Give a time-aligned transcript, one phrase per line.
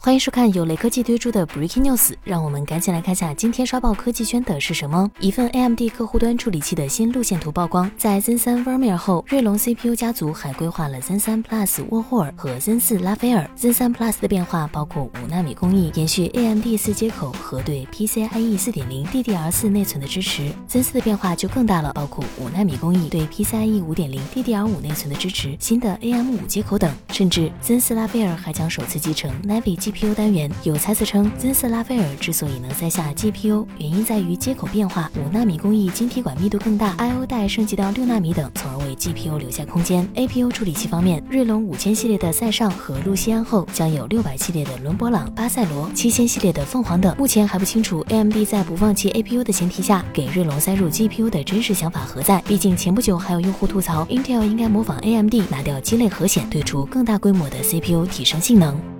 [0.00, 5.10] 欢迎收看由雷科技推出的 Breaking News，让我们赶紧来看下今天刷爆科技圈的是什么。
[5.18, 13.50] 一份 AMD 客户端处理器的新路线图曝光，在 Zen 3 Vermeer 后，锐龙 CPU 家族还规划了 Zen 3 Plus 沃霍尔和 Zen 4拉斐尔。
[13.58, 20.52] Zen 3 Plus 的变化包括五纳米工艺，延续 AMD 四接口和对 PCIe 4.0 DDR4 内存的支持。
[20.70, 30.48] Zen 4的变化就更大了，包括五纳米工艺对 PCIe 5.0 DDR5 内存的支持，新的 AM5 接口等，甚至 Zen 4拉斐尔还将首次集成 Navi GPU P U 单元。
[30.62, 40.08] 有猜测称，Zen 4拉斐尔之所以能塞下 GPU，原因在于接口变化，五纳米工艺晶体管密度更大，I/O 带升级到六纳米等，从而为 GPU 留下空间。
[40.14, 47.12] APU 处理器方面，锐龙五千系列的塞尚和露西安后，将有六百系列的伦勃朗、巴塞罗，七千系列的凤凰等。
[47.18, 52.40] 目前还不清楚 AMD 在不放弃 APU 的前提下，给锐龙塞入 GPU 的真实想法何在。
[52.42, 58.97] 毕竟前不久还有用户吐槽，Intel 应该模仿 AMD，拿掉鸡肋核显，推出更大规模的 CPU 提升性能。